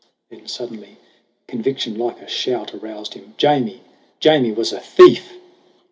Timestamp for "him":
3.13-3.35